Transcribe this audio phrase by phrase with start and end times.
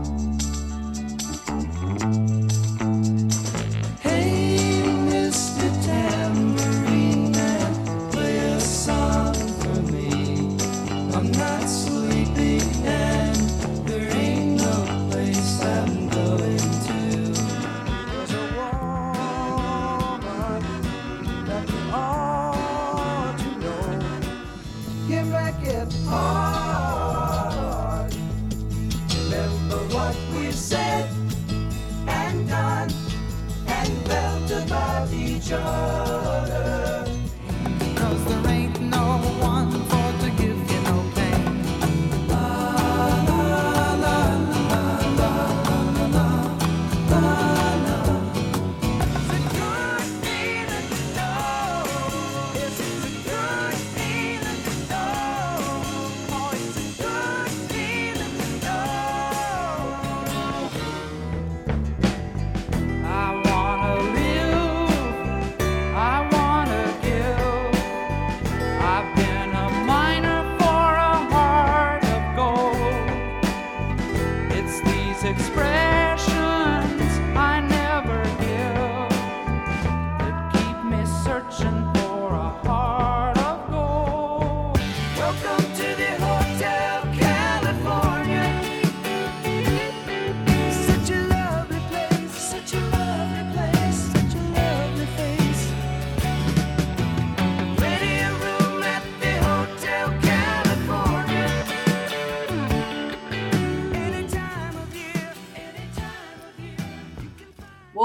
[0.00, 0.29] Bye.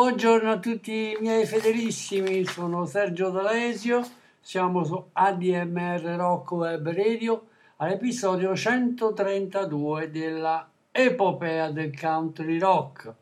[0.06, 4.08] Buongiorno a tutti i miei fedelissimi, sono Sergio D'Alesio,
[4.40, 7.48] siamo su ADMR Rock Web Radio
[7.78, 13.14] all'episodio 132 della epopea del country rock.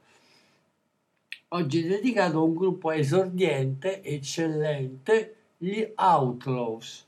[1.48, 7.06] Oggi è dedicato a un gruppo esordiente, eccellente, gli Outlaws.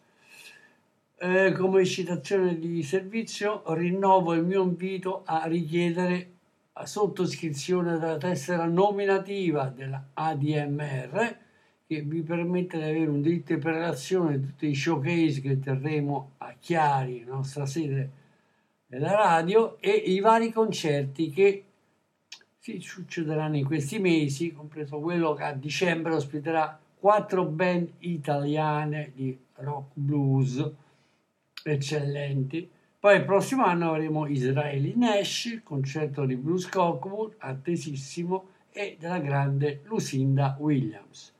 [1.17, 6.34] Eh, come citazione di servizio rinnovo il mio invito a richiedere
[6.78, 11.38] a sottoscrizione della tessera nominativa della ADMR
[11.88, 16.31] che vi permette di avere un diritto di prelazione di tutti i showcase che terremo
[16.40, 18.12] a Chiari, nostra sede
[18.88, 21.63] della radio, e i vari concerti che
[22.59, 29.38] si succederanno in questi mesi, compreso quello che a dicembre ospiterà quattro band italiane di
[29.57, 30.72] rock blues
[31.63, 32.69] eccellenti
[33.05, 39.81] poi il prossimo anno avremo Israeli Nash, concerto di Bruce Cockwood, attesissimo, e della grande
[39.83, 41.31] Lucinda Williams.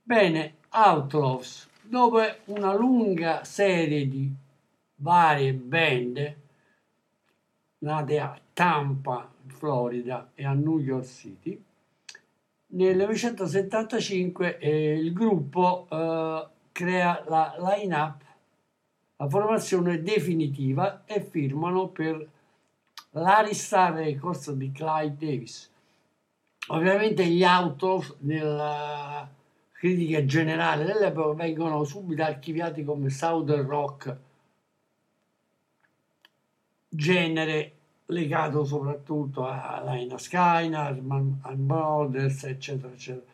[0.00, 4.32] Bene, Outlaws, dopo una lunga serie di
[4.94, 6.36] varie band
[7.78, 11.60] nate a Tampa, Florida e a New York City,
[12.66, 18.28] nel 1975 eh, il gruppo eh, crea la line-up
[19.20, 22.26] la formazione definitiva e firmano per
[23.10, 25.70] l'Aristar Records di Clyde Davis.
[26.68, 29.28] Ovviamente gli autos nella
[29.72, 34.16] critica generale dell'epoca vengono subito archiviati come Southern Rock,
[36.88, 37.72] genere
[38.06, 40.98] legato soprattutto a Lina Skynar,
[41.42, 43.29] a Brothers, eccetera, eccetera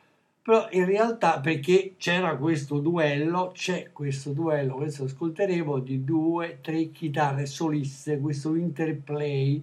[0.46, 6.92] però in realtà perché c'era questo duello, c'è questo duello, questo ascolteremo, di due, tre
[6.92, 9.60] chitarre soliste, questo interplay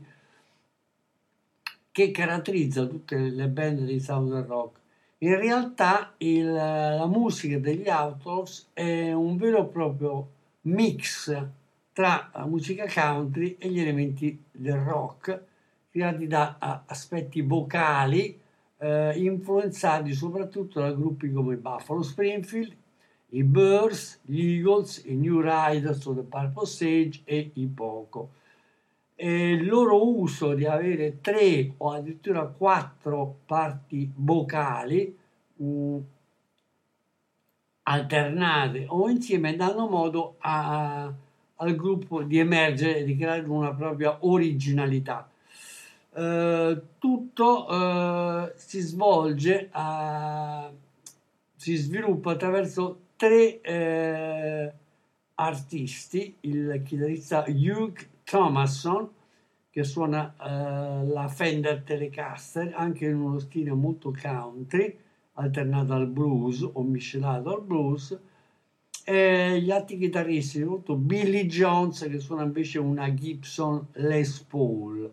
[1.90, 4.80] che caratterizza tutte le band di Southern Rock.
[5.20, 10.28] In realtà il, la musica degli Outlaws è un vero e proprio
[10.64, 11.34] mix
[11.94, 15.44] tra la musica country e gli elementi del rock,
[15.90, 18.42] creati da aspetti vocali,
[18.84, 22.76] eh, influenzati soprattutto da gruppi come Buffalo Springfield,
[23.30, 28.32] i Birds, gli Eagles, i New Riders o The Purple Sage e i Poco.
[29.16, 35.18] E il loro uso di avere tre o addirittura quattro parti vocali
[35.56, 35.98] mh,
[37.84, 41.12] alternate o insieme danno modo a,
[41.56, 45.28] al gruppo di emergere e di creare una propria originalità
[46.16, 50.72] eh, tutto eh, si svolge, a,
[51.56, 54.74] si sviluppa attraverso tre eh,
[55.36, 59.10] artisti, il chitarrista Hugh Thomason
[59.70, 64.96] che suona eh, la Fender Telecaster anche in uno stile molto country,
[65.34, 68.16] alternato al blues o miscelato al blues,
[69.04, 75.12] e gli altri chitarristi, soprattutto Billy Jones che suona invece una Gibson Les Paul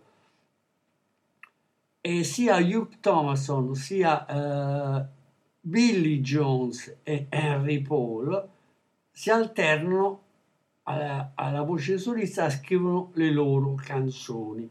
[2.10, 5.04] e sia Hugh Thomason sia eh,
[5.60, 8.48] Billy Jones e Henry Paul
[9.12, 10.22] si alternano
[10.84, 14.68] alla, alla voce solista scrivono le loro canzoni.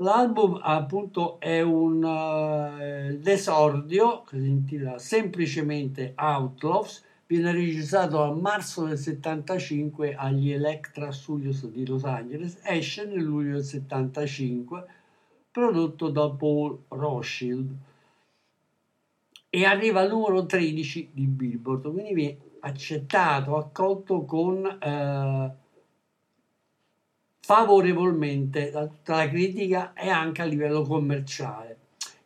[0.00, 8.84] L'album appunto è un uh, esordio che si intitola semplicemente Outlaws, viene registrato a marzo
[8.84, 14.86] del 75 agli Electra Studios di Los Angeles, esce nel luglio del 75,
[15.58, 17.76] prodotto da Paul Rothschild.
[19.50, 25.54] E arriva al numero 13 di Billboard, quindi viene accettato, accolto con eh,
[27.40, 31.76] favorevolmente da tutta la critica e anche a livello commerciale.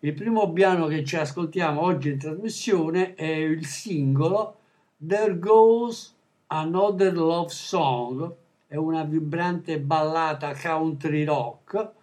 [0.00, 4.56] Il primo brano che ci ascoltiamo oggi in trasmissione è il singolo
[4.96, 6.14] There Goes
[6.48, 8.34] Another Love Song,
[8.66, 12.00] è una vibrante ballata country rock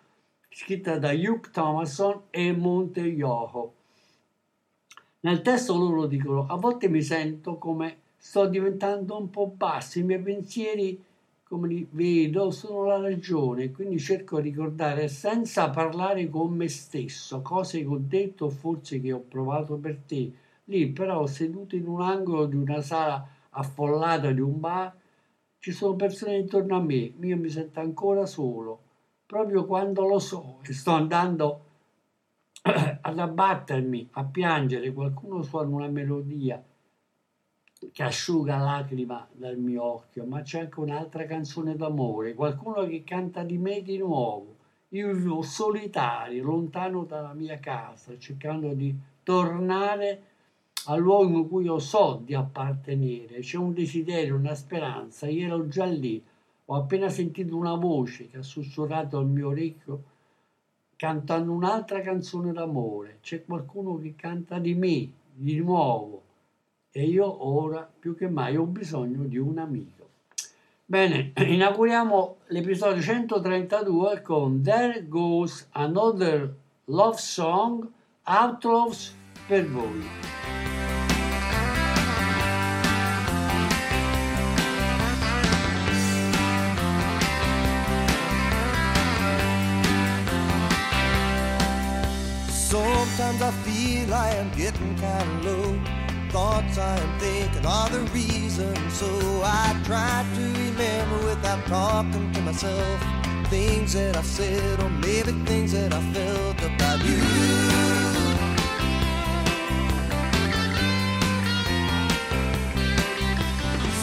[0.51, 3.73] scritta da Hugh Thomason e Monte Yoho.
[5.21, 10.03] Nel testo loro dicono: A volte mi sento come sto diventando un po' basso, i
[10.03, 11.01] miei pensieri,
[11.43, 17.41] come li vedo, sono la ragione, quindi cerco di ricordare senza parlare con me stesso
[17.41, 20.31] cose che ho detto o forse che ho provato per te.
[20.65, 24.95] Lì però seduto in un angolo di una sala affollata di un bar,
[25.59, 28.81] ci sono persone intorno a me, io mi sento ancora solo,
[29.29, 31.65] proprio quando lo so e sto andando
[32.63, 36.59] ad abbattermi, a piangere, qualcuno suona una melodia
[37.91, 43.43] che asciuga lacrima dal mio occhio, ma c'è anche un'altra canzone d'amore, qualcuno che canta
[43.43, 44.55] di me di nuovo.
[44.89, 50.23] Io vivo solitario, lontano dalla mia casa, cercando di tornare
[50.85, 53.41] al luogo in cui io so di appartenere.
[53.41, 56.19] C'è un desiderio, una speranza, io ero già lì,
[56.71, 60.03] ho appena sentito una voce che ha sussurrato al mio orecchio
[60.95, 63.17] cantando un'altra canzone d'amore.
[63.21, 66.21] C'è qualcuno che canta di me, di nuovo,
[66.91, 70.07] e io ora più che mai ho bisogno di un amico.
[70.85, 76.53] Bene, inauguriamo l'episodio 132 con There Goes Another
[76.85, 77.87] Love Song,
[78.25, 79.15] Outlaws
[79.47, 80.78] per voi.
[93.15, 95.79] Sometimes I feel I am getting kind of low.
[96.29, 98.75] Thoughts I am thinking are the reason.
[98.91, 99.07] So
[99.43, 103.03] I try to remember without talking to myself.
[103.49, 107.19] Things that I said, or maybe things that I felt about you.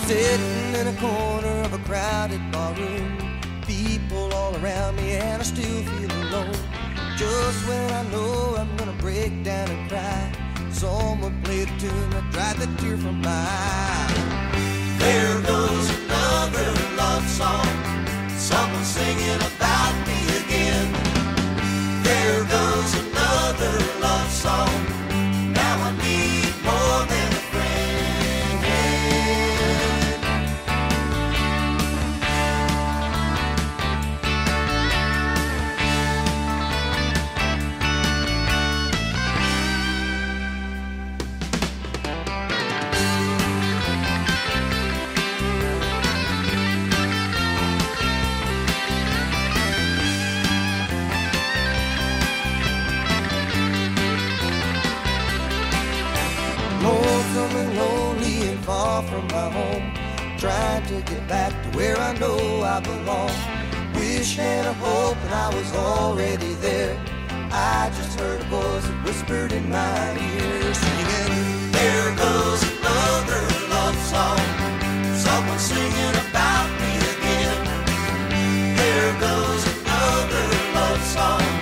[0.06, 3.18] Sitting in a corner of a crowded barroom,
[3.66, 6.85] people all around me, and I still feel alone.
[7.16, 10.32] Just when I know I'm gonna break down and cry,
[10.70, 14.12] someone played a tune that dried the tear from my eye.
[14.98, 17.66] There goes another love song,
[18.36, 20.92] someone singing about me again.
[22.04, 24.85] There goes another love song,
[59.56, 59.86] home.
[60.38, 63.32] Trying to get back to where I know I belong.
[63.94, 66.96] Wishing and hoping I was already there.
[67.50, 73.42] I just heard a voice that whispered in my ear, singing, There goes another
[73.74, 74.44] love song.
[75.26, 77.60] Someone singing about me again.
[78.80, 80.46] There goes another
[80.76, 81.55] love song.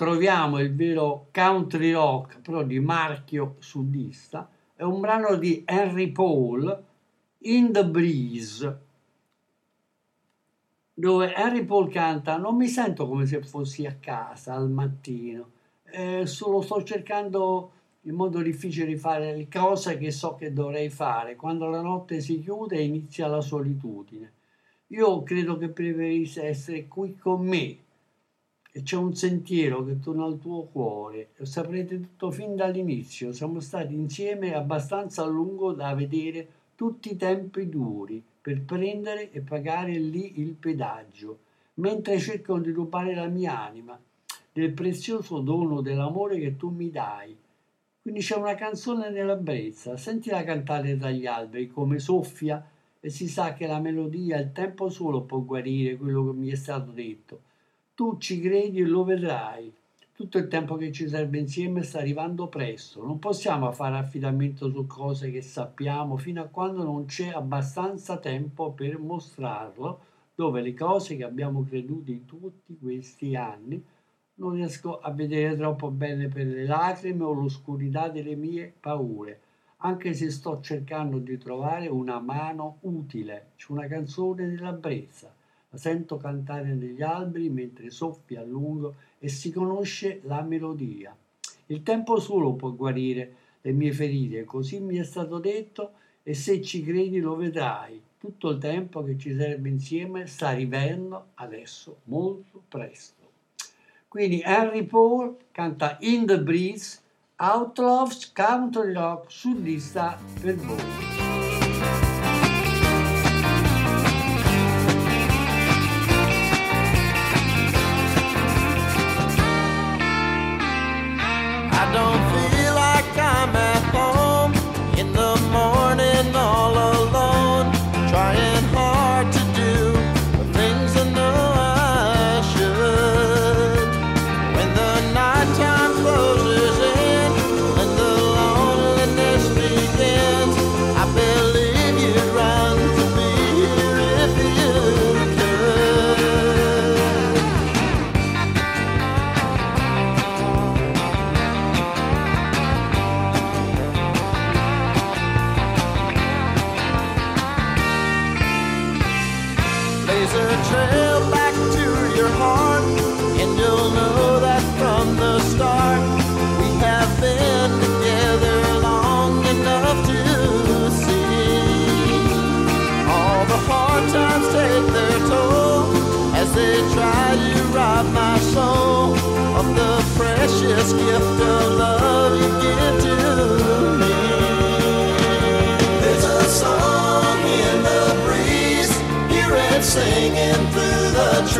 [0.00, 6.84] Troviamo il vero country rock, però di marchio sudista, è un brano di Henry Paul,
[7.40, 8.78] In the Breeze,
[10.94, 15.50] dove Henry Paul canta non mi sento come se fossi a casa al mattino,
[15.84, 17.72] eh, solo sto cercando
[18.04, 21.36] in modo difficile di fare le cose che so che dovrei fare.
[21.36, 24.32] Quando la notte si chiude inizia la solitudine.
[24.86, 27.79] Io credo che preferissi essere qui con me
[28.72, 31.30] e c'è un sentiero che torna al tuo cuore.
[31.36, 33.32] Lo saprete tutto fin dall'inizio.
[33.32, 36.46] Siamo stati insieme abbastanza a lungo da vedere
[36.76, 41.38] tutti i tempi duri per prendere e pagare lì il pedaggio,
[41.74, 44.00] mentre cercano di rubare la mia anima
[44.52, 47.36] del prezioso dono dell'amore che tu mi dai.
[48.02, 52.64] Quindi c'è una canzone nella brezza, sentila cantare dagli alberi come soffia
[52.98, 56.54] e si sa che la melodia il tempo solo può guarire quello che mi è
[56.54, 57.42] stato detto.
[58.00, 59.70] Tu ci credi e lo vedrai.
[60.14, 63.04] Tutto il tempo che ci serve insieme sta arrivando presto.
[63.04, 68.72] Non possiamo fare affidamento su cose che sappiamo fino a quando non c'è abbastanza tempo
[68.72, 70.00] per mostrarlo,
[70.34, 73.84] dove le cose che abbiamo creduto in tutti questi anni
[74.36, 79.40] non riesco a vedere troppo bene per le lacrime o l'oscurità delle mie paure
[79.82, 83.52] anche se sto cercando di trovare una mano utile.
[83.56, 85.32] C'è una canzone nella brezza,
[85.70, 91.16] la sento cantare negli alberi mentre soffia a lungo e si conosce la melodia.
[91.66, 96.60] Il tempo solo può guarire le mie ferite, così mi è stato detto e se
[96.60, 98.00] ci credi lo vedrai.
[98.18, 103.28] Tutto il tempo che ci serve insieme sta arrivando adesso molto presto.
[104.08, 106.98] Quindi Henry Paul canta In the Breeze
[107.36, 111.29] Outlaws Country Rock sudista per voi.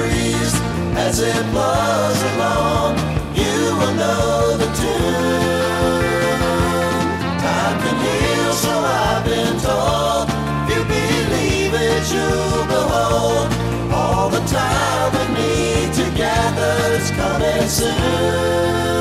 [0.00, 0.52] Trees
[0.97, 2.97] as it blows along.
[3.42, 6.40] You will know the tune.
[7.45, 10.26] Time can heal, so I've been told.
[10.64, 13.49] If you believe it, you'll behold
[13.92, 19.00] all the time we need together is coming soon.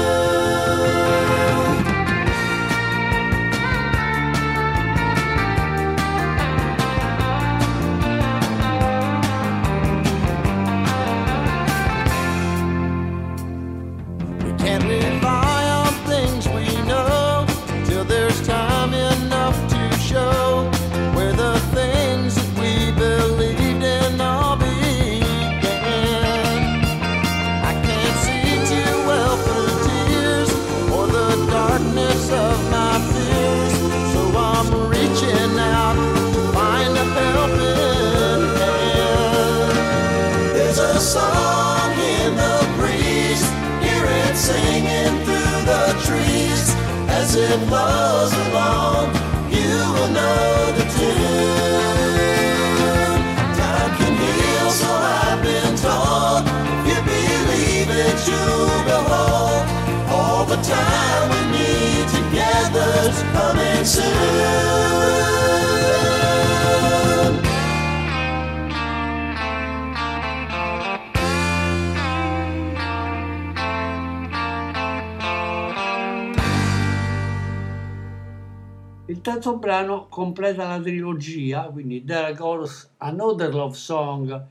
[79.49, 84.45] Terzo brano completa la trilogia, quindi There Goes Another Love Song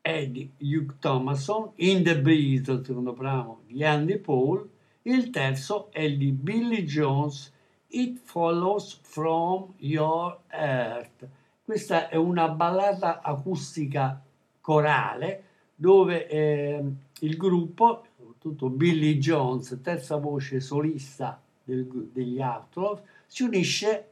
[0.00, 4.68] è di Hugh Thomason, In the Breeze, il secondo brano di Andy Paul,
[5.02, 7.52] il terzo è di Billy Jones,
[7.88, 11.28] It Follows From Your Heart.
[11.64, 14.20] Questa è una ballata acustica
[14.60, 15.44] corale
[15.76, 16.82] dove eh,
[17.20, 24.09] il gruppo, soprattutto Billy Jones, terza voce solista del, degli Outlaws, si unisce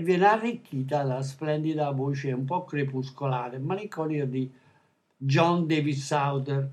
[0.00, 4.50] viene arricchita dalla splendida voce un po' crepuscolare, malinconica di
[5.16, 6.70] John David Souther,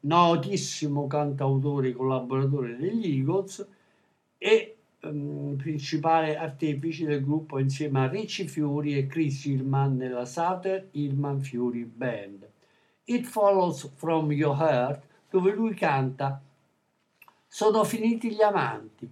[0.00, 3.66] notissimo cantautore e collaboratore degli Eagles
[4.36, 10.88] e um, principale artefice del gruppo insieme a Richie Fury e Chris Hillman nella Souther
[10.92, 12.48] Hillman Fury Band.
[13.04, 16.40] It Follows From Your Heart, dove lui canta
[17.46, 19.10] Sono finiti gli amanti,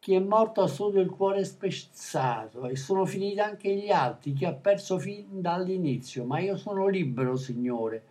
[0.00, 4.44] chi è morto ha solo il cuore spezzato e sono finiti anche gli altri, chi
[4.44, 8.02] ha perso fin dall'inizio, ma io sono libero, Signore,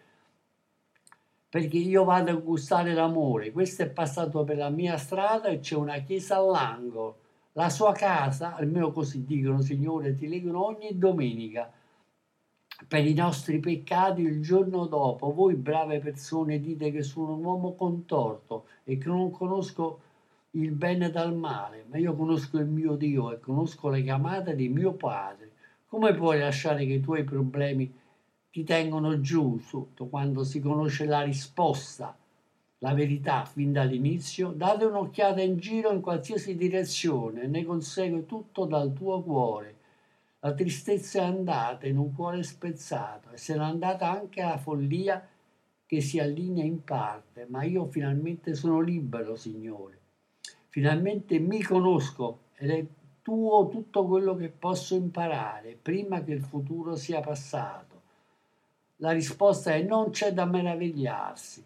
[1.50, 3.52] perché io vado a gustare l'amore.
[3.52, 7.20] Questo è passato per la mia strada e c'è una chiesa all'angolo.
[7.54, 11.72] La sua casa, almeno così dicono, Signore, ti legano ogni domenica
[12.88, 15.34] per i nostri peccati il giorno dopo.
[15.34, 20.02] Voi brave persone dite che sono un uomo contorto e che non conosco
[20.52, 24.70] il bene dal male, ma io conosco il mio Dio e conosco le chiamate di
[24.70, 25.52] mio Padre.
[25.88, 27.94] Come puoi lasciare che i tuoi problemi
[28.50, 32.18] ti tengono giù sotto quando si conosce la risposta,
[32.80, 34.52] la verità fin dall'inizio?
[34.52, 39.78] Date un'occhiata in giro in qualsiasi direzione, ne consegue tutto dal tuo cuore
[40.40, 45.28] la tristezza è andata in un cuore spezzato e se n'è andata anche la follia
[45.86, 50.00] che si allinea in parte, ma io finalmente sono libero, Signore.
[50.78, 52.86] Finalmente mi conosco ed è
[53.24, 58.02] tuo tutto quello che posso imparare prima che il futuro sia passato.
[58.98, 61.66] La risposta è non c'è da meravigliarsi.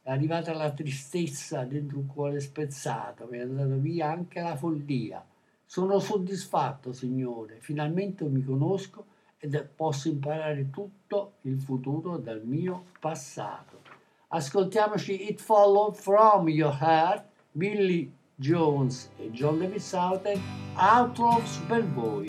[0.00, 5.26] È arrivata la tristezza dentro un cuore spezzato, mi è andata via anche la follia
[5.66, 9.06] sono soddisfatto, Signore, finalmente mi conosco
[9.38, 13.80] ed posso imparare tutto il futuro dal mio passato.
[14.28, 20.40] Ascoltiamoci It Followed From Your Heart, Billy Jones e John David Southern,
[20.76, 22.26] Outlaws per voi.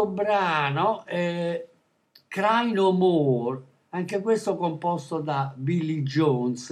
[0.00, 1.66] Quarto brano è
[2.28, 6.70] Cry No More, anche questo composto da Billy Jones.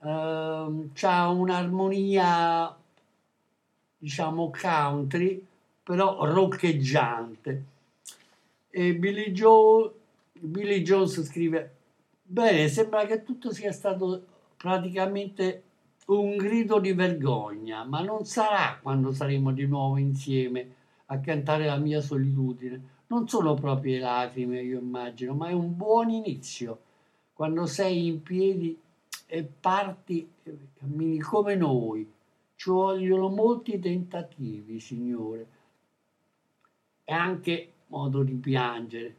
[0.00, 2.76] Uh, c'ha un'armonia,
[3.98, 5.44] diciamo, country,
[5.82, 7.64] però roccheggiante.
[8.70, 9.94] E Billy, jo-
[10.32, 11.74] Billy Jones scrive,
[12.22, 14.24] bene, sembra che tutto sia stato
[14.56, 15.62] praticamente
[16.06, 20.76] un grido di vergogna, ma non sarà quando saremo di nuovo insieme
[21.10, 22.96] a cantare la mia solitudine.
[23.06, 26.80] Non sono proprio lacrime, io immagino, ma è un buon inizio.
[27.32, 28.78] Quando sei in piedi
[29.26, 30.28] e parti,
[30.78, 32.10] cammini come noi.
[32.54, 35.46] Ci vogliono molti tentativi, Signore.
[37.04, 39.16] E anche modo di piangere.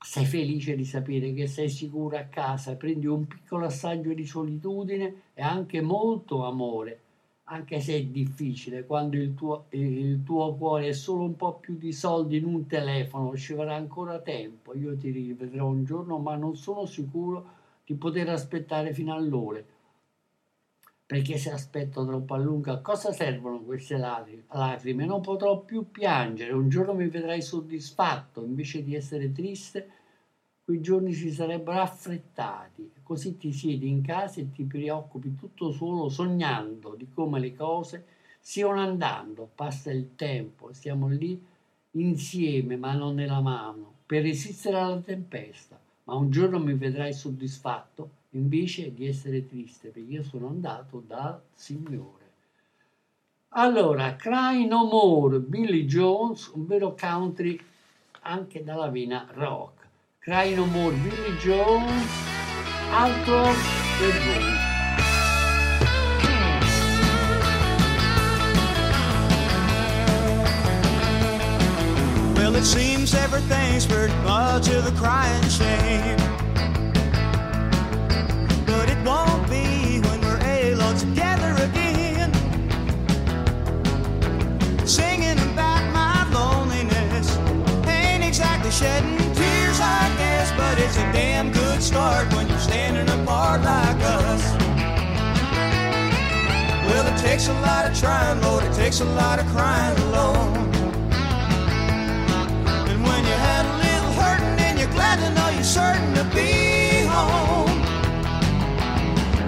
[0.00, 5.22] Sei felice di sapere che sei sicuro a casa, prendi un piccolo assaggio di solitudine
[5.34, 7.02] e anche molto amore
[7.50, 11.76] anche se è difficile, quando il tuo, il tuo, cuore è solo un po' più
[11.78, 16.36] di soldi in un telefono, ci vorrà ancora tempo, io ti rivedrò un giorno, ma
[16.36, 19.62] non sono sicuro di poter aspettare fino all'ora.
[21.06, 25.06] Perché se aspetto troppo a lungo, a cosa servono queste lacrime?
[25.06, 29.90] Non potrò più piangere, un giorno mi vedrai soddisfatto, invece di essere triste,
[30.68, 36.10] quei giorni si sarebbero affrettati, così ti siedi in casa e ti preoccupi tutto solo
[36.10, 38.04] sognando di come le cose
[38.38, 41.42] stiano andando, passa il tempo, stiamo lì
[41.92, 48.92] insieme, mano nella mano, per resistere alla tempesta, ma un giorno mi vedrai soddisfatto invece
[48.92, 52.26] di essere triste, perché io sono andato dal Signore.
[53.52, 57.58] Allora, Cry No More, Billy Jones, un vero country
[58.20, 59.77] anche dalla vena rock.
[60.28, 62.10] Cry No More, Billy Jones,
[62.92, 63.44] altro
[63.96, 64.44] per voi.
[72.36, 76.18] Well, it seems everything's pretty much of a crying shame.
[78.66, 82.34] But it won't be when we're all together again.
[84.86, 87.34] Singing about my loneliness
[87.86, 89.17] ain't exactly shedding
[93.64, 94.42] like us.
[96.86, 100.56] Well, it takes a lot of trying, Lord, it takes a lot of crying alone.
[102.90, 106.24] And when you had a little hurting and you're glad to know you're certain to
[106.34, 107.68] be home.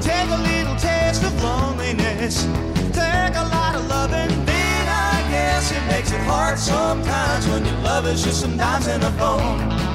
[0.00, 2.44] Take a little taste of loneliness,
[2.92, 7.78] take a lot of loving, then I guess it makes it hard sometimes when your
[7.78, 9.89] love is just some dimes in a phone.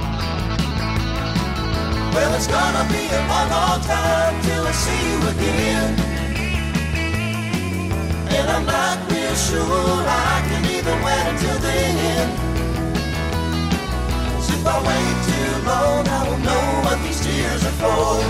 [2.16, 6.00] Well, it's gonna be a long, long time till I see you again.
[8.38, 12.28] And I'm not real sure I can even wait until then.
[14.32, 18.24] Cause if I wait too long, I won't know what these tears are for.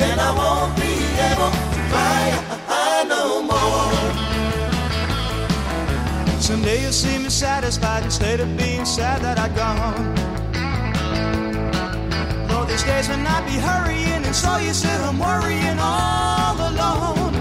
[0.00, 0.94] And I won't be
[1.28, 3.92] able to cry no more.
[6.40, 10.23] Someday you'll see me satisfied instead of being sad that I'd gone
[12.86, 17.32] days when I be hurrying, and so you said I'm worrying all alone.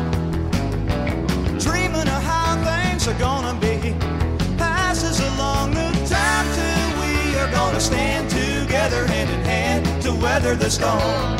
[1.60, 3.96] Dreaming of how things are gonna be.
[4.58, 10.56] Passes along the time till we are gonna stand together hand in hand to weather
[10.56, 11.38] the storm.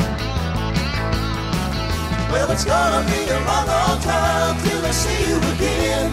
[2.30, 6.10] Well, it's gonna be a long, long time till I see you again.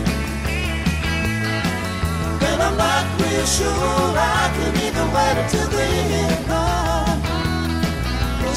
[2.49, 6.47] And I'm not real sure I can even wait until then.
[6.47, 6.70] Cause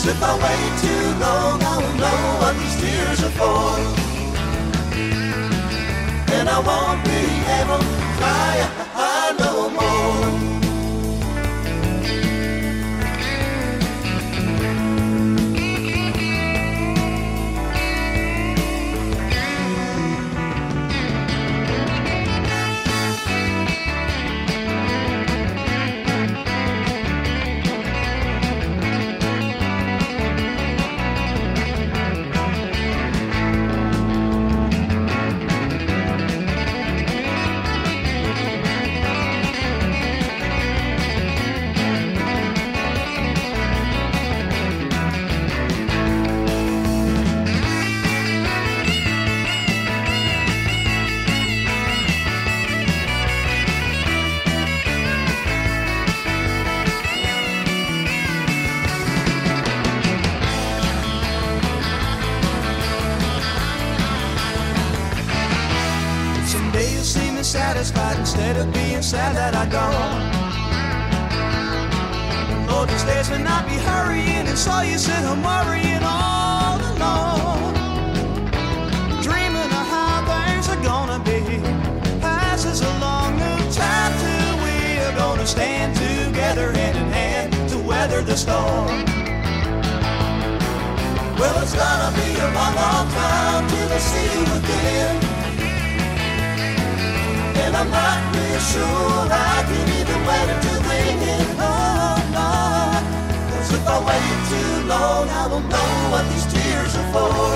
[0.06, 3.78] if I wait too long, I will know what these tears are for.
[6.36, 7.22] And I won't be
[7.58, 10.63] able to cry no more.
[67.44, 70.22] Satisfied instead of being sad that I gone.
[72.66, 77.74] Lord, these days when I be hurrying and saw you sit home worrying all alone.
[79.22, 81.40] Dreaming of how things are gonna be.
[82.20, 83.38] Passes a long
[83.70, 89.04] time till we are gonna stand together hand in hand to weather the storm.
[91.38, 95.43] Well, it's gonna be a long, long time till I see you again.
[97.62, 100.74] And I'm not real sure I can even wait until.
[101.58, 102.48] Oh, no.
[103.50, 107.54] Cause if I wait too long, I won't know what these tears are for.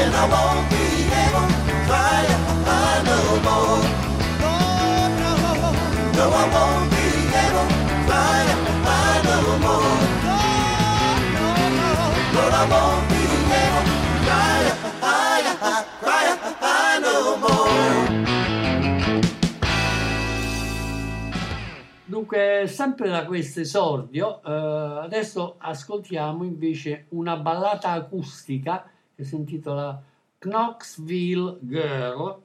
[0.00, 0.84] And I won't be
[1.24, 2.22] able to cry
[3.10, 3.82] no more.
[4.42, 4.54] No,
[5.22, 5.34] no.
[6.16, 7.06] No, I won't be
[7.44, 8.42] able to cry
[9.28, 9.96] no more.
[10.26, 10.38] No,
[11.36, 11.46] no,
[11.78, 11.90] no.
[12.34, 13.11] Lord, I won't
[22.22, 30.00] Dunque, sempre da questo esordio, eh, adesso ascoltiamo invece una ballata acustica che si intitola
[30.38, 32.40] Knoxville Girl,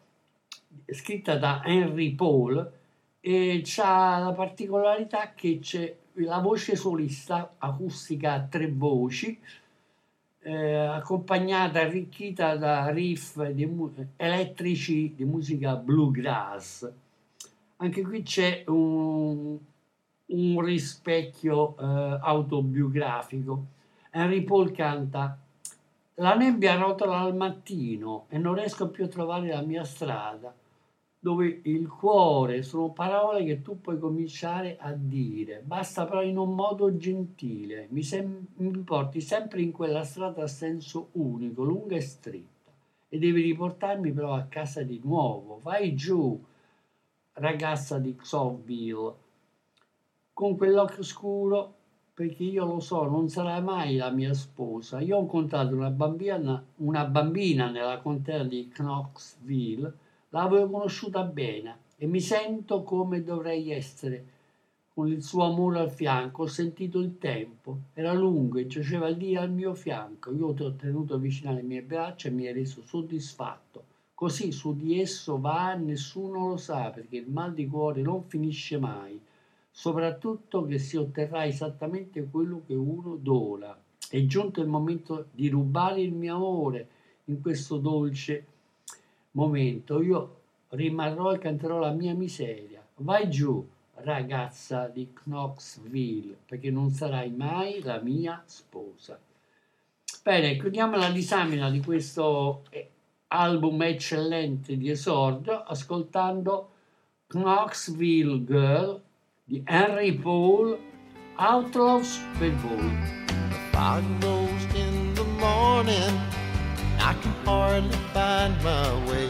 [0.88, 2.72] scritta da Henry Paul
[3.20, 9.40] e ha la particolarità che c'è la voce solista acustica a tre voci,
[10.40, 16.92] eh, accompagnata, arricchita da riff di mu- elettrici di musica bluegrass.
[17.78, 19.58] Anche qui c'è un,
[20.26, 23.66] un rispecchio eh, autobiografico.
[24.10, 25.38] Henry Paul canta
[26.16, 30.52] La nebbia rotola al mattino e non riesco più a trovare la mia strada
[31.20, 36.54] dove il cuore sono parole che tu puoi cominciare a dire, basta però in un
[36.56, 42.02] modo gentile, mi, sem- mi porti sempre in quella strada a senso unico, lunga e
[42.02, 42.72] stretta,
[43.10, 46.42] e devi riportarmi però a casa di nuovo, vai giù,
[47.38, 49.13] ragazza di Xoville,
[50.34, 51.73] con quell'occhio scuro,
[52.13, 55.00] perché io lo so, non sarà mai la mia sposa.
[55.00, 62.06] Io ho incontrato una bambina, una bambina nella contea di Knoxville, L'avevo conosciuta bene e
[62.06, 64.36] mi sento come dovrei essere,
[64.93, 66.43] con il suo amore al fianco.
[66.43, 70.34] Ho sentito il tempo, era lungo e giaceva lì al mio fianco.
[70.34, 73.95] Io ti ho tenuto vicino alle mie braccia e mi hai reso soddisfatto.
[74.17, 78.80] Così su di esso va, nessuno lo sa, perché il mal di cuore non finisce
[78.80, 79.21] mai.
[79.69, 83.77] Soprattutto che si otterrà esattamente quello che uno dona.
[84.10, 86.88] È giunto il momento di rubare il mio amore
[87.25, 88.45] in questo dolce
[89.34, 92.84] momento io rimarrò e canterò la mia miseria.
[92.95, 93.63] Vai giù,
[93.97, 99.19] ragazza di Knoxville, perché non sarai mai la mia sposa.
[100.23, 102.89] Bene, chiudiamo la disamina di questo eh,
[103.30, 106.70] album eccellente di esordio ascoltando
[107.28, 109.02] Knoxville Girl
[109.44, 110.78] di Henry Paul,
[111.36, 113.16] Outlaws per voi.
[117.00, 119.30] I can hardly find my way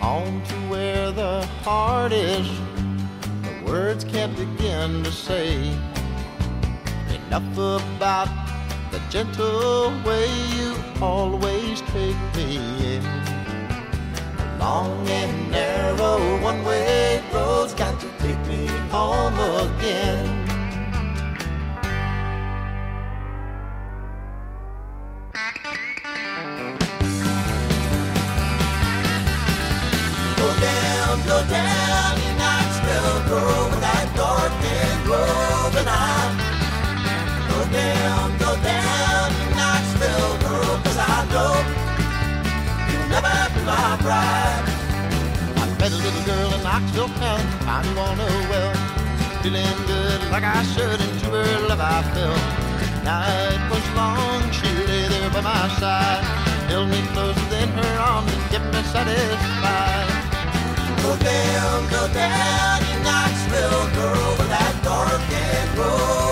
[0.00, 2.46] home to where the heart is.
[3.42, 5.72] The words can't begin to say
[7.08, 8.45] enough about
[8.96, 12.56] the gentle way you always take me
[12.94, 13.02] in.
[14.38, 20.45] The long and narrow one way road's got to take me home again.
[45.92, 48.74] A little girl in Knoxville town, found you all know well.
[49.42, 52.36] Feeling good like I should, into her love I fell.
[53.04, 56.24] Night was long, she lay there by my side,
[56.68, 60.08] held me close within her arms and kept me satisfied.
[61.02, 66.25] Go down, go down in Knoxville, girl, with that dark and broken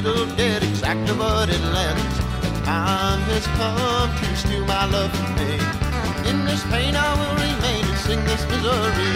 [0.00, 2.16] it'll get exactly what it lends.
[2.64, 5.52] Time has come to steal my love from me.
[6.30, 9.12] In this pain I will remain and sing this misery.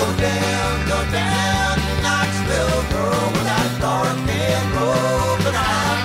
[0.00, 6.00] Go down, go down Knoxville, girl, with that dark and broken eye.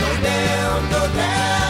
[0.00, 1.69] Go down, go down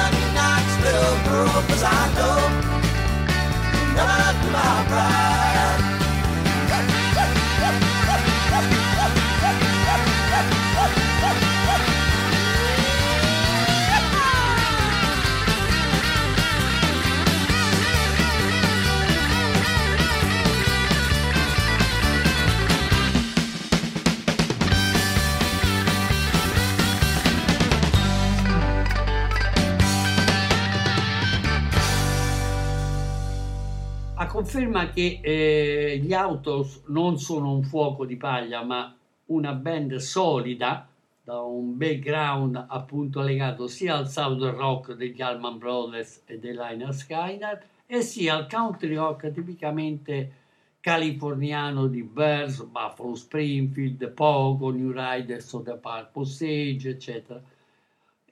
[34.71, 38.95] conferma che eh, gli Autos non sono un fuoco di paglia, ma
[39.27, 40.89] una band solida,
[41.23, 46.95] da un background appunto legato sia al southern rock degli Allman Brothers e dei Liner
[46.95, 50.39] Skyner, e sia al country rock tipicamente
[50.81, 57.43] californiano di Bears, Buffalo Springfield, Pogo, New Riders, Soda Park, Osage, eccetera.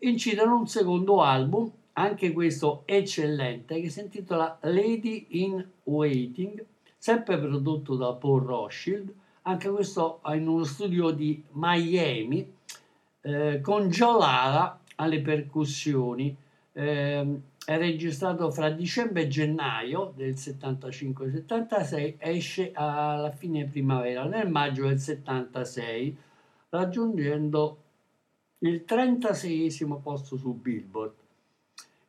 [0.01, 6.65] Incidono un secondo album anche questo eccellente, che si intitola Lady in Waiting,
[6.97, 12.55] sempre prodotto da Paul Rothschild, anche questo in uno studio di Miami,
[13.23, 16.37] eh, con Joe Lara alle percussioni.
[16.73, 24.87] Eh, è registrato fra dicembre e gennaio del 75-76, esce alla fine primavera, nel maggio
[24.87, 26.17] del 76,
[26.71, 27.83] raggiungendo
[28.59, 31.27] il 36 posto su Billboard.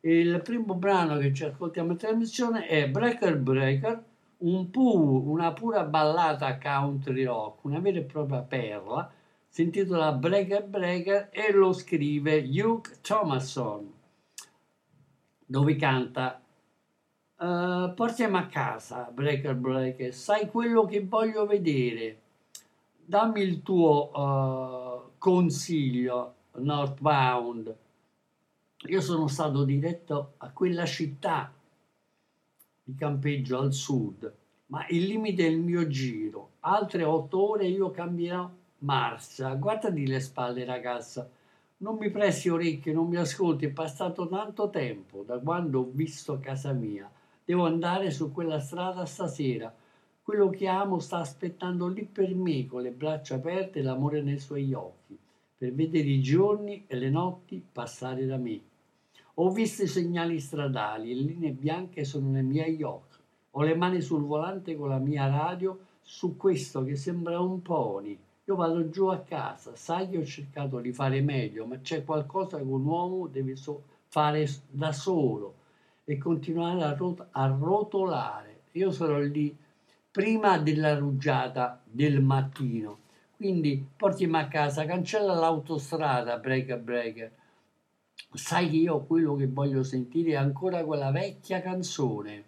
[0.02, 4.04] Il primo brano che ci ascoltiamo in trasmissione è Breaker Breaker,
[4.38, 9.12] un pu- una pura ballata country rock, una vera e propria perla.
[9.46, 13.92] Si intitola Breaker Breaker e lo scrive Hugh Thomason,
[15.44, 16.40] dove canta
[17.40, 22.20] eh, Portiamo a casa, Breaker Breaker, sai quello che voglio vedere.
[23.04, 27.76] Dammi il tuo eh, consiglio, Northbound.
[28.86, 31.52] Io sono stato diretto a quella città
[32.82, 34.34] di campeggio al sud,
[34.66, 36.52] ma il limite è il mio giro.
[36.60, 39.54] Altre otto ore io cambierò marcia.
[39.54, 41.28] Guardati le spalle, ragazza.
[41.78, 43.66] Non mi presti orecchie, non mi ascolti.
[43.66, 47.10] È passato tanto tempo da quando ho visto casa mia.
[47.44, 49.74] Devo andare su quella strada stasera.
[50.22, 54.38] Quello che amo sta aspettando lì per me, con le braccia aperte e l'amore nei
[54.38, 55.18] suoi occhi,
[55.58, 58.68] per vedere i giorni e le notti passare da me.
[59.42, 63.16] Ho visto i segnali stradali le linee bianche sono nei miei occhi.
[63.52, 68.18] Ho le mani sul volante con la mia radio su questo che sembra un pony.
[68.44, 72.58] Io vado giù a casa, sai che ho cercato di fare meglio, ma c'è qualcosa
[72.58, 75.54] che un uomo deve so- fare da solo
[76.04, 78.64] e continuare a, rot- a rotolare.
[78.72, 79.56] Io sarò lì
[80.10, 82.98] prima della rugiada del mattino.
[83.36, 87.32] Quindi portimi a casa, cancella l'autostrada, breaker breaker.
[88.32, 92.44] Sai che io quello che voglio sentire è ancora quella vecchia canzone,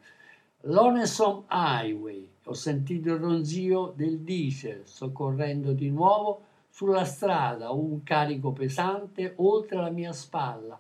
[0.61, 2.29] Lonesome Highway.
[2.45, 9.33] Ho sentito il ronzio del diesel, sto correndo di nuovo sulla strada, un carico pesante
[9.39, 10.79] oltre la mia spalla.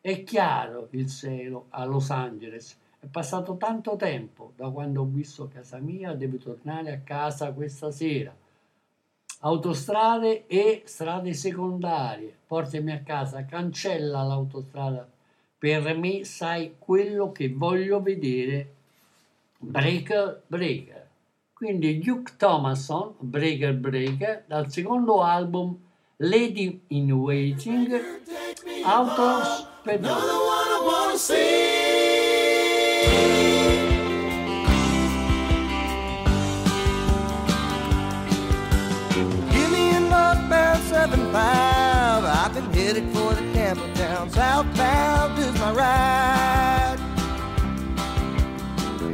[0.00, 2.78] È chiaro il cielo a Los Angeles.
[2.98, 7.90] È passato tanto tempo da quando ho visto casa mia, devo tornare a casa questa
[7.90, 8.34] sera.
[9.44, 12.32] Autostrade e strade secondarie.
[12.46, 15.08] Portami a casa, cancella l'autostrada.
[15.58, 18.74] Per me sai quello che voglio vedere
[19.58, 21.08] Breaker Breaker.
[21.52, 25.76] Quindi Duke Thomason, Breaker Breaker, dal secondo album
[26.18, 28.00] Lady in Waiting,
[28.84, 30.20] Autos Pedal.
[42.92, 44.28] Headed for the camping town.
[44.28, 46.98] Southbound is my ride.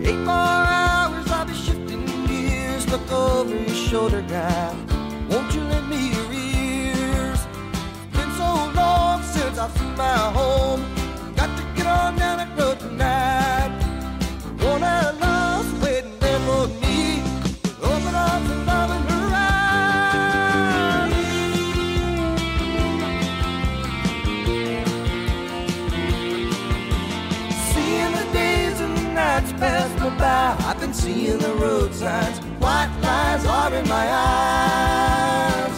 [0.04, 2.90] Eight more hours, I'll be shifting gears.
[2.90, 4.74] Look over your shoulder, guy.
[5.30, 7.40] Won't you lend me your ears?
[8.08, 10.82] It's been so long since I've seen my home.
[11.36, 13.70] Got to get on down that road tonight.
[14.58, 14.82] One
[31.28, 32.38] Seeing the road signs.
[32.58, 35.76] White lines are in my eyes.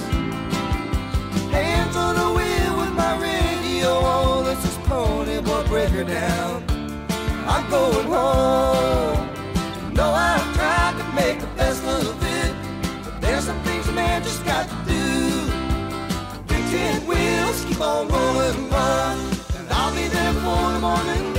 [1.51, 4.45] Hands on the wheel with my radio on.
[4.45, 6.63] This is Pony Boy Breaker down.
[7.49, 9.29] I'm going home.
[9.93, 12.55] No, I've tried to make the best of it.
[13.05, 15.51] But there's some things a man just got to do.
[16.47, 19.19] Big ten wheels keep on rolling on.
[19.59, 21.30] And I'll be there before the morning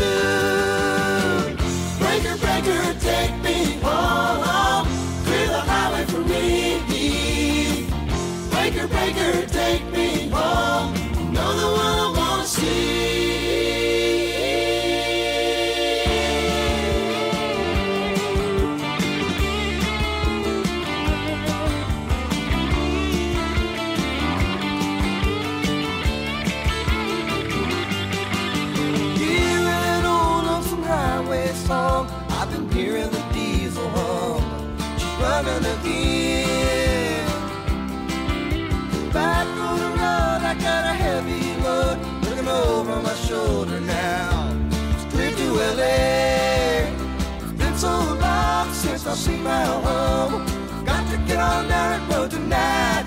[49.12, 50.46] I've seen my home.
[50.86, 53.04] Got to get on that road tonight.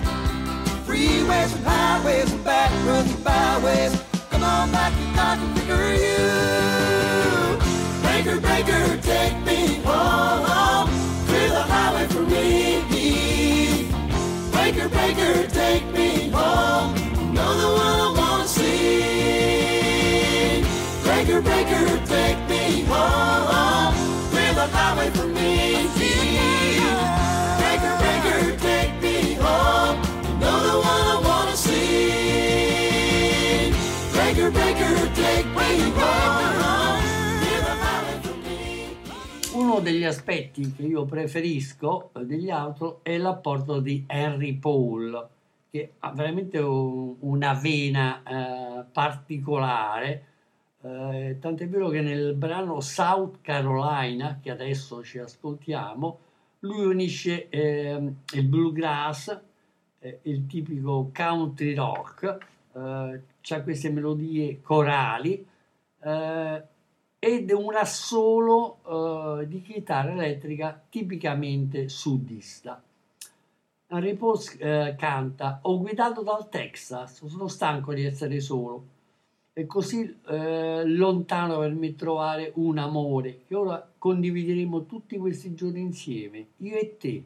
[0.86, 4.03] Freeways and highways and back roads and byways.
[39.74, 45.28] Uno degli aspetti che io preferisco eh, degli altri è l'apporto di Henry Paul,
[45.68, 50.26] che ha veramente un- una vena eh, particolare.
[50.80, 56.18] eh, tant'è vero che nel brano South Carolina, che adesso ci ascoltiamo,
[56.60, 59.36] lui unisce ehm, il bluegrass,
[59.98, 62.38] eh, il tipico country rock,
[62.74, 65.44] eh, c'ha queste melodie corali
[66.04, 66.62] eh,
[67.24, 72.82] ed un assolo eh, di chitarra elettrica tipicamente sudista.
[73.86, 78.84] Henry Paul eh, canta Ho guidato dal Texas, sono stanco di essere solo
[79.54, 85.80] e così eh, lontano per me trovare un amore che ora condivideremo tutti questi giorni
[85.80, 87.24] insieme, io e te.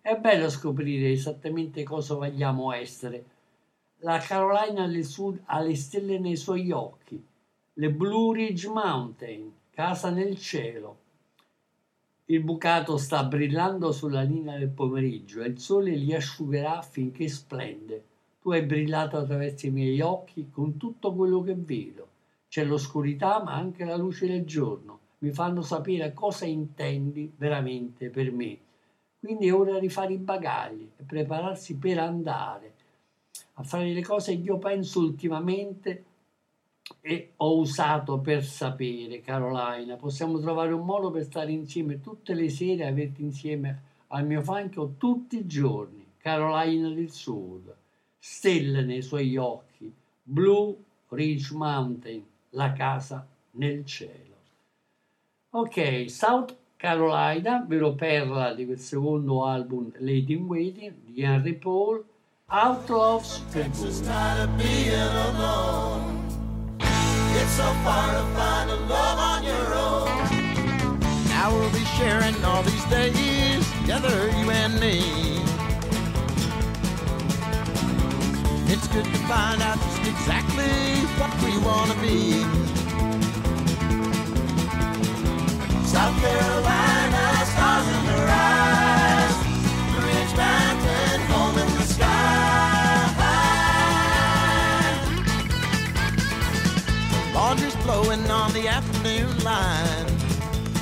[0.00, 3.24] È bello scoprire esattamente cosa vogliamo essere.
[3.98, 7.22] La Carolina del Sud ha le stelle nei suoi occhi,
[7.78, 10.96] le Blue Ridge Mountain, casa nel cielo.
[12.24, 18.02] Il bucato sta brillando sulla linea del pomeriggio e il sole li asciugherà finché splende.
[18.40, 22.08] Tu hai brillato attraverso i miei occhi con tutto quello che vedo.
[22.48, 25.00] C'è l'oscurità ma anche la luce del giorno.
[25.18, 28.58] Mi fanno sapere cosa intendi veramente per me.
[29.20, 32.72] Quindi è ora di fare i bagagli e prepararsi per andare
[33.54, 36.04] a fare le cose che io penso ultimamente
[37.00, 39.96] e ho usato per sapere, Carolina.
[39.96, 44.94] Possiamo trovare un modo per stare insieme tutte le sere averti insieme al mio fianco
[44.98, 46.04] tutti i giorni.
[46.18, 47.72] Carolina del Sud,
[48.18, 50.74] stelle nei suoi occhi, Blue
[51.10, 54.34] Ridge Mountain, la casa nel cielo.
[55.50, 62.04] Ok, South Carolina, vero perla di quel secondo album Lady in Waiting di Henry Paul,
[62.48, 66.25] Outlaws per voi.
[67.38, 70.08] It's so far to find a love on your own.
[71.28, 75.42] Now we'll be sharing all these days together, you and me.
[78.72, 82.42] It's good to find out just exactly what we want to be.
[85.84, 88.75] South Carolina, stars in her eyes,
[97.96, 100.06] Blowing on the afternoon line.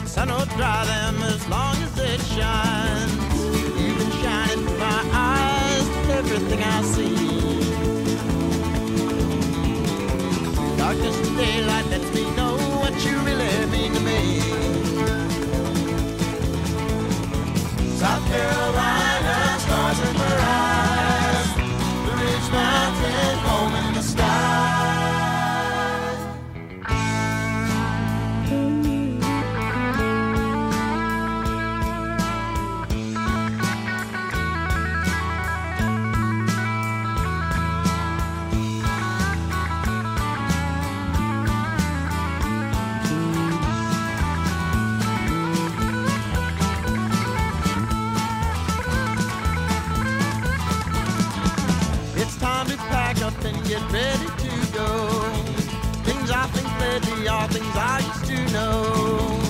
[0.04, 3.40] Sun will dry them as long as it shines.
[3.78, 7.14] You've been shining through my eyes, everything I see.
[10.76, 14.40] Darkness and daylight lets me know what you really mean to me.
[18.00, 19.13] South Carolina,
[57.54, 59.43] things I used to know.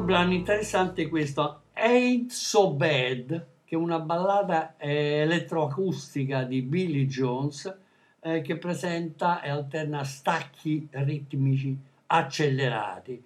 [0.00, 6.62] Altro brano interessante è questo Ain't So Bad, che è una ballata eh, elettroacustica di
[6.62, 7.76] Billy Jones
[8.20, 11.76] eh, che presenta e alterna stacchi ritmici
[12.06, 13.22] accelerati.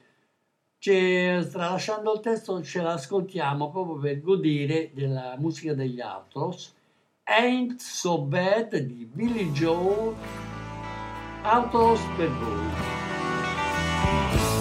[0.81, 6.75] Ce- tralasciando il testo ce l'ascoltiamo proprio per godere della musica degli Outlaws.
[7.23, 10.13] Ain't So Bad di Billy Joe,
[11.45, 14.54] Outlaws per voi.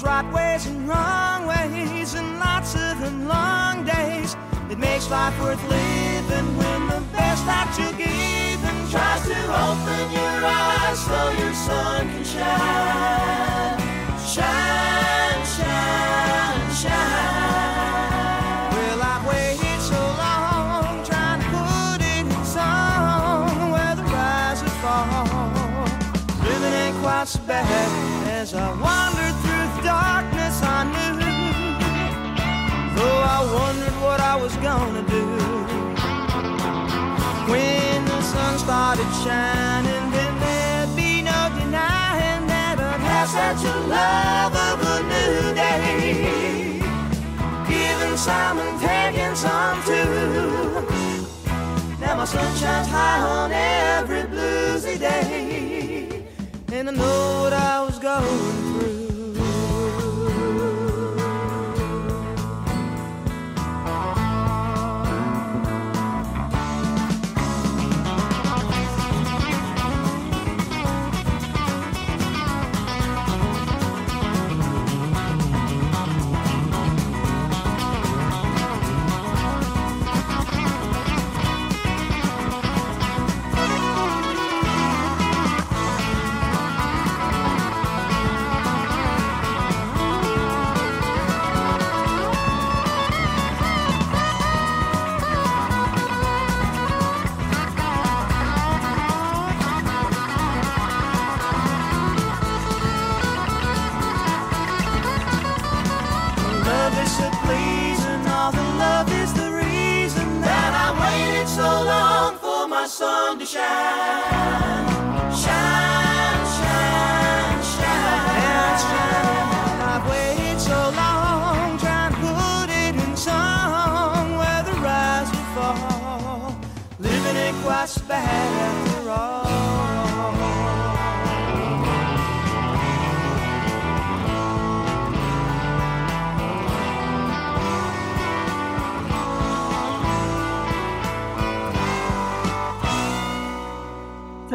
[0.00, 4.36] There's right ways and wrong ways, and lots of them long days.
[4.70, 10.12] It makes life worth living when the best that you give and tries to open
[10.12, 13.78] your eyes so your sun can shine.
[14.26, 14.69] Shine,
[34.70, 35.26] gonna do.
[37.50, 43.76] When the sun started shining, then there'd be no denying that I'd have such a
[43.96, 46.80] love of a new day.
[47.72, 50.16] Giving some and taking some too.
[52.00, 56.28] Now my sun shines high on every bluesy day.
[56.72, 58.59] And I know what I was going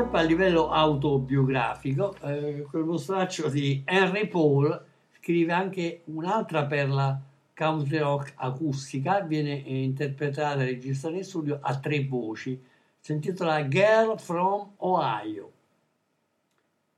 [0.05, 4.85] Sempre a livello autobiografico, eh, quello straccio di Henry Paul
[5.17, 7.19] scrive anche un'altra perla
[7.55, 12.61] country rock acustica, viene interpretata e registrata in studio a tre voci,
[12.99, 15.51] si intitola Girl from Ohio.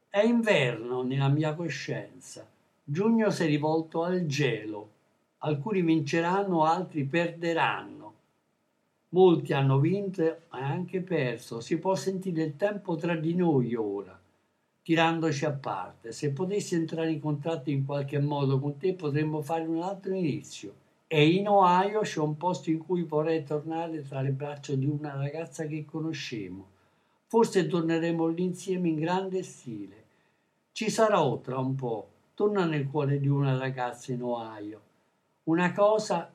[0.09, 2.45] È inverno nella mia coscienza,
[2.83, 4.89] giugno si è rivolto al gelo,
[5.37, 7.96] alcuni vinceranno, altri perderanno.
[9.09, 11.61] Molti hanno vinto e anche perso.
[11.61, 14.19] Si può sentire il tempo tra di noi ora,
[14.81, 16.11] tirandoci a parte.
[16.11, 20.73] Se potessi entrare in contatto in qualche modo con te, potremmo fare un altro inizio.
[21.07, 25.15] E in Ohio c'è un posto in cui vorrei tornare tra le braccia di una
[25.15, 26.67] ragazza che conoscemo.
[27.27, 30.03] Forse torneremo lì insieme in grande stile.
[30.73, 32.09] Ci sarò tra un po'.
[32.33, 34.81] Torna nel cuore di una ragazza in Ohio.
[35.43, 36.29] Una cosa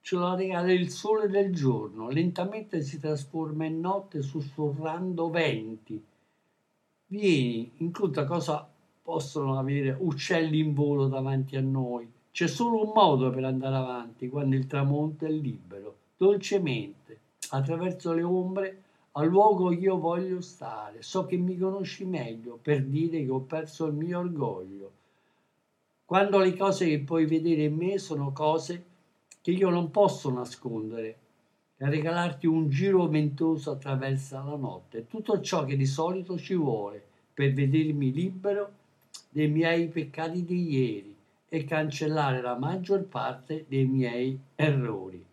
[0.00, 6.02] ce la regala il sole del giorno, lentamente si trasforma in notte sussurrando venti.
[7.06, 8.68] Vieni, incontra cosa
[9.02, 12.10] possono avere uccelli in volo davanti a noi.
[12.30, 17.18] C'è solo un modo per andare avanti quando il tramonto è libero, dolcemente,
[17.50, 18.82] attraverso le ombre,
[19.12, 21.02] al luogo io voglio stare.
[21.02, 24.92] So che mi conosci meglio per dire che ho perso il mio orgoglio.
[26.04, 28.84] Quando le cose che puoi vedere in me sono cose
[29.40, 31.18] che io non posso nascondere
[31.76, 37.02] e regalarti un giro ventoso attraverso la notte, tutto ciò che di solito ci vuole
[37.32, 38.72] per vedermi libero
[39.30, 41.16] dei miei peccati di ieri
[41.48, 45.24] e cancellare la maggior parte dei miei errori.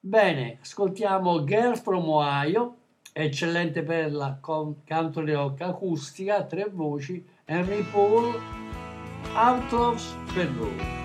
[0.00, 2.76] Bene, ascoltiamo Girl from Ohio,
[3.12, 8.38] eccellente per la country rock acustica, tre voci, Henry Paul,
[9.34, 11.03] Outlaws per voi.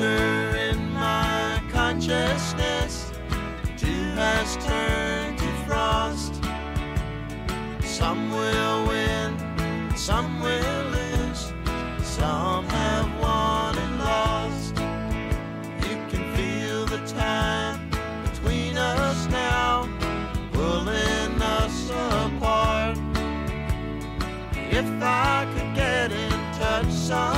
[0.00, 3.10] In my consciousness.
[3.76, 6.34] Dew has turned to frost.
[7.82, 9.36] Some will win,
[9.96, 11.52] some will lose.
[12.04, 14.76] Some have won and lost.
[15.88, 17.90] You can feel the time
[18.22, 19.88] between us now,
[20.52, 22.96] pulling us apart.
[24.70, 27.37] If I could get in touch somehow,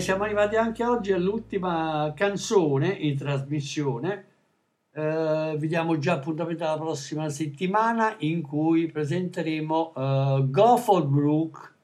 [0.00, 4.26] Siamo arrivati anche oggi all'ultima canzone in trasmissione.
[4.92, 11.74] Eh, vi diamo già appuntamento alla prossima settimana in cui presenteremo uh, Gofford Brook,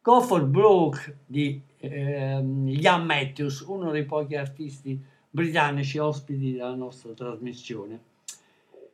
[0.00, 4.98] Gofford Brook di ehm, Ian Matthews, uno dei pochi artisti
[5.28, 8.00] britannici ospiti della nostra trasmissione.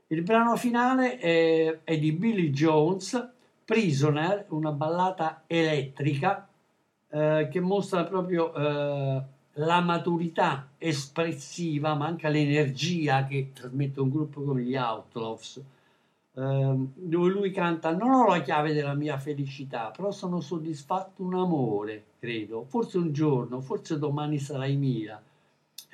[0.09, 3.31] Il brano finale è, è di Billy Jones,
[3.65, 6.47] Prisoner, una ballata elettrica
[7.13, 9.23] eh, che mostra proprio eh,
[9.55, 15.61] la maturità espressiva, ma anche l'energia che trasmette un gruppo come gli Outlaws,
[16.35, 21.35] ehm, dove lui canta non ho la chiave della mia felicità, però sono soddisfatto un
[21.35, 25.23] amore, credo, forse un giorno, forse domani sarai mia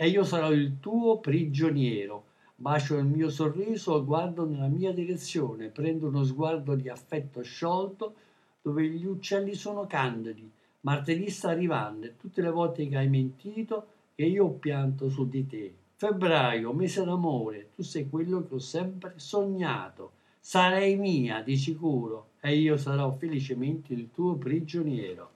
[0.01, 2.27] e io sarò il tuo prigioniero.
[2.55, 8.15] Bacio il mio sorriso, guardo nella mia direzione, prendo uno sguardo di affetto sciolto
[8.63, 10.49] dove gli uccelli sono candidi.
[10.81, 15.29] Martedì sta arrivando e tutte le volte che hai mentito che io ho pianto su
[15.29, 15.75] di te.
[15.97, 20.13] Febbraio, mese d'amore, tu sei quello che ho sempre sognato.
[20.39, 25.31] Sarai mia di sicuro e io sarò felicemente il tuo prigioniero.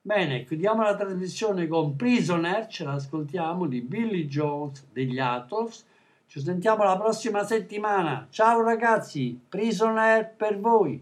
[0.00, 5.86] Bene, chiudiamo la trasmissione con Prisoner, ce l'ascoltiamo di Billy Jones degli Atolls.
[6.26, 8.26] Ci sentiamo la prossima settimana.
[8.28, 11.00] Ciao ragazzi, Prisoner per voi.